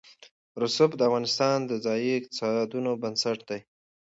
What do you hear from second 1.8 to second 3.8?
ځایي اقتصادونو بنسټ دی.